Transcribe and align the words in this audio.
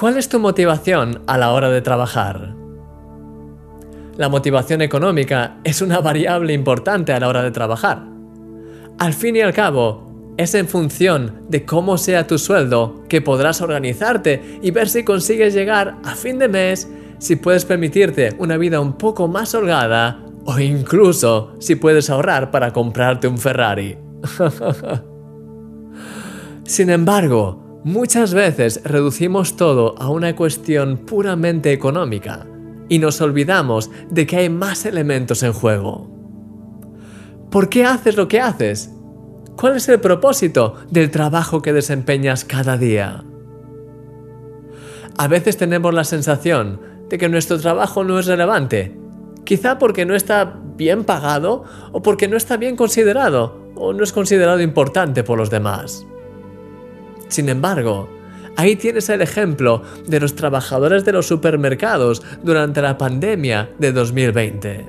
¿Cuál 0.00 0.16
es 0.16 0.28
tu 0.30 0.40
motivación 0.40 1.20
a 1.26 1.36
la 1.36 1.52
hora 1.52 1.68
de 1.68 1.82
trabajar? 1.82 2.54
La 4.16 4.30
motivación 4.30 4.80
económica 4.80 5.58
es 5.62 5.82
una 5.82 6.00
variable 6.00 6.54
importante 6.54 7.12
a 7.12 7.20
la 7.20 7.28
hora 7.28 7.42
de 7.42 7.50
trabajar. 7.50 8.06
Al 8.98 9.12
fin 9.12 9.36
y 9.36 9.42
al 9.42 9.52
cabo, 9.52 10.32
es 10.38 10.54
en 10.54 10.68
función 10.68 11.42
de 11.50 11.66
cómo 11.66 11.98
sea 11.98 12.26
tu 12.26 12.38
sueldo 12.38 13.04
que 13.10 13.20
podrás 13.20 13.60
organizarte 13.60 14.58
y 14.62 14.70
ver 14.70 14.88
si 14.88 15.04
consigues 15.04 15.52
llegar 15.52 15.98
a 16.02 16.14
fin 16.14 16.38
de 16.38 16.48
mes, 16.48 16.88
si 17.18 17.36
puedes 17.36 17.66
permitirte 17.66 18.34
una 18.38 18.56
vida 18.56 18.80
un 18.80 18.94
poco 18.94 19.28
más 19.28 19.54
holgada 19.54 20.24
o 20.46 20.58
incluso 20.58 21.52
si 21.58 21.74
puedes 21.74 22.08
ahorrar 22.08 22.50
para 22.50 22.72
comprarte 22.72 23.28
un 23.28 23.36
Ferrari. 23.36 23.98
Sin 26.64 26.88
embargo, 26.88 27.69
muchas 27.84 28.34
veces 28.34 28.80
reducimos 28.84 29.56
todo 29.56 29.94
a 29.98 30.08
una 30.10 30.36
cuestión 30.36 30.98
puramente 30.98 31.72
económica 31.72 32.46
y 32.88 32.98
nos 32.98 33.20
olvidamos 33.20 33.90
de 34.10 34.26
que 34.26 34.36
hay 34.36 34.48
más 34.48 34.84
elementos 34.84 35.42
en 35.42 35.52
juego. 35.52 36.10
¿Por 37.50 37.68
qué 37.68 37.84
haces 37.84 38.16
lo 38.16 38.28
que 38.28 38.40
haces? 38.40 38.90
¿Cuál 39.56 39.76
es 39.76 39.88
el 39.88 40.00
propósito 40.00 40.76
del 40.90 41.10
trabajo 41.10 41.62
que 41.62 41.72
desempeñas 41.72 42.44
cada 42.44 42.76
día? 42.76 43.24
A 45.18 45.28
veces 45.28 45.56
tenemos 45.56 45.92
la 45.92 46.04
sensación 46.04 46.80
de 47.08 47.18
que 47.18 47.28
nuestro 47.28 47.58
trabajo 47.58 48.04
no 48.04 48.18
es 48.18 48.26
relevante, 48.26 48.96
quizá 49.44 49.78
porque 49.78 50.06
no 50.06 50.14
está 50.14 50.58
bien 50.76 51.04
pagado 51.04 51.64
o 51.92 52.02
porque 52.02 52.28
no 52.28 52.36
está 52.36 52.56
bien 52.56 52.76
considerado 52.76 53.60
o 53.74 53.92
no 53.92 54.04
es 54.04 54.12
considerado 54.12 54.60
importante 54.60 55.24
por 55.24 55.38
los 55.38 55.50
demás. 55.50 56.06
Sin 57.30 57.48
embargo, 57.48 58.10
ahí 58.56 58.76
tienes 58.76 59.08
el 59.08 59.22
ejemplo 59.22 59.82
de 60.06 60.20
los 60.20 60.34
trabajadores 60.34 61.04
de 61.04 61.12
los 61.12 61.26
supermercados 61.26 62.22
durante 62.42 62.82
la 62.82 62.98
pandemia 62.98 63.70
de 63.78 63.92
2020. 63.92 64.86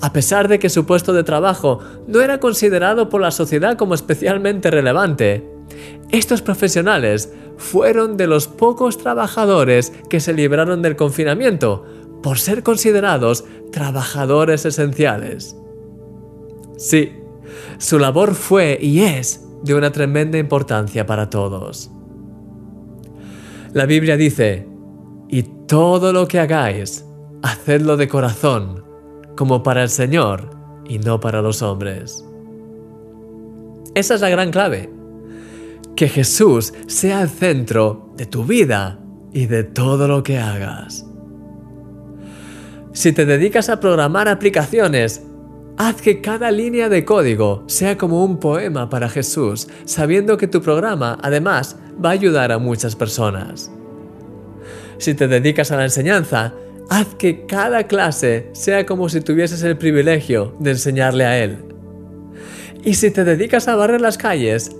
A 0.00 0.12
pesar 0.12 0.48
de 0.48 0.58
que 0.58 0.68
su 0.68 0.86
puesto 0.86 1.12
de 1.12 1.24
trabajo 1.24 1.80
no 2.06 2.20
era 2.20 2.38
considerado 2.38 3.08
por 3.08 3.20
la 3.20 3.30
sociedad 3.30 3.76
como 3.76 3.94
especialmente 3.94 4.70
relevante, 4.70 5.50
estos 6.10 6.42
profesionales 6.42 7.32
fueron 7.56 8.16
de 8.16 8.28
los 8.28 8.46
pocos 8.46 8.98
trabajadores 8.98 9.92
que 10.08 10.20
se 10.20 10.32
libraron 10.32 10.80
del 10.80 10.96
confinamiento 10.96 11.84
por 12.22 12.38
ser 12.38 12.62
considerados 12.62 13.44
trabajadores 13.72 14.64
esenciales. 14.64 15.56
Sí, 16.76 17.12
su 17.78 17.98
labor 17.98 18.34
fue 18.34 18.78
y 18.80 19.00
es 19.00 19.45
de 19.66 19.74
una 19.74 19.90
tremenda 19.90 20.38
importancia 20.38 21.04
para 21.04 21.28
todos. 21.28 21.90
La 23.72 23.84
Biblia 23.84 24.16
dice, 24.16 24.66
y 25.28 25.42
todo 25.66 26.12
lo 26.12 26.26
que 26.26 26.38
hagáis, 26.38 27.04
hacedlo 27.42 27.96
de 27.96 28.08
corazón, 28.08 28.84
como 29.36 29.62
para 29.62 29.82
el 29.82 29.90
Señor 29.90 30.50
y 30.88 30.98
no 30.98 31.20
para 31.20 31.42
los 31.42 31.60
hombres. 31.62 32.24
Esa 33.94 34.14
es 34.14 34.20
la 34.20 34.30
gran 34.30 34.50
clave. 34.50 34.90
Que 35.96 36.08
Jesús 36.08 36.72
sea 36.86 37.22
el 37.22 37.28
centro 37.28 38.10
de 38.16 38.26
tu 38.26 38.44
vida 38.44 39.00
y 39.32 39.46
de 39.46 39.64
todo 39.64 40.06
lo 40.06 40.22
que 40.22 40.38
hagas. 40.38 41.06
Si 42.92 43.12
te 43.12 43.26
dedicas 43.26 43.68
a 43.68 43.80
programar 43.80 44.28
aplicaciones, 44.28 45.22
haz 45.76 46.00
que 46.00 46.20
cada 46.20 46.50
línea 46.50 46.88
de 46.88 47.04
código 47.04 47.64
sea 47.66 47.96
como 47.96 48.24
un 48.24 48.38
poema 48.38 48.88
para 48.88 49.08
Jesús, 49.08 49.68
sabiendo 49.84 50.36
que 50.36 50.46
tu 50.46 50.62
programa, 50.62 51.18
además, 51.22 51.76
va 52.02 52.10
a 52.10 52.12
ayudar 52.12 52.52
a 52.52 52.58
muchas 52.58 52.96
personas. 52.96 53.70
Si 54.98 55.14
te 55.14 55.28
dedicas 55.28 55.70
a 55.72 55.76
la 55.76 55.84
enseñanza, 55.84 56.54
haz 56.88 57.14
que 57.14 57.46
cada 57.46 57.86
clase 57.86 58.50
sea 58.52 58.86
como 58.86 59.08
si 59.08 59.20
tuvieses 59.20 59.62
el 59.62 59.76
privilegio 59.76 60.54
de 60.58 60.72
enseñarle 60.72 61.24
a 61.24 61.42
Él. 61.42 61.58
Y 62.84 62.94
si 62.94 63.10
te 63.10 63.24
dedicas 63.24 63.68
a 63.68 63.76
barrer 63.76 64.00
las 64.00 64.16
calles, 64.16 64.70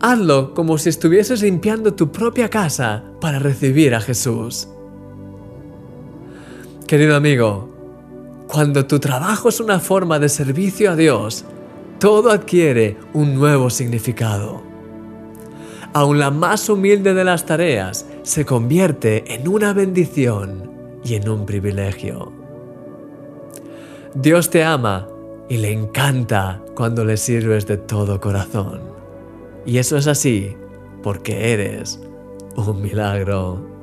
Hazlo 0.00 0.52
como 0.52 0.76
si 0.76 0.90
estuvieses 0.90 1.42
limpiando 1.42 1.94
tu 1.94 2.12
propia 2.12 2.50
casa 2.50 3.02
para 3.20 3.38
recibir 3.38 3.94
a 3.94 4.00
Jesús. 4.00 4.68
Querido 6.86 7.16
amigo, 7.16 7.75
cuando 8.48 8.86
tu 8.86 8.98
trabajo 8.98 9.48
es 9.48 9.60
una 9.60 9.80
forma 9.80 10.18
de 10.18 10.28
servicio 10.28 10.90
a 10.90 10.96
Dios, 10.96 11.44
todo 11.98 12.30
adquiere 12.30 12.96
un 13.12 13.34
nuevo 13.34 13.70
significado. 13.70 14.62
Aun 15.92 16.18
la 16.18 16.30
más 16.30 16.68
humilde 16.68 17.14
de 17.14 17.24
las 17.24 17.46
tareas 17.46 18.06
se 18.22 18.44
convierte 18.44 19.34
en 19.34 19.48
una 19.48 19.72
bendición 19.72 20.70
y 21.02 21.14
en 21.14 21.28
un 21.28 21.46
privilegio. 21.46 22.32
Dios 24.14 24.50
te 24.50 24.62
ama 24.62 25.08
y 25.48 25.56
le 25.58 25.72
encanta 25.72 26.62
cuando 26.74 27.04
le 27.04 27.16
sirves 27.16 27.66
de 27.66 27.76
todo 27.76 28.20
corazón. 28.20 28.80
Y 29.64 29.78
eso 29.78 29.96
es 29.96 30.06
así 30.06 30.56
porque 31.02 31.52
eres 31.52 32.00
un 32.56 32.82
milagro. 32.82 33.75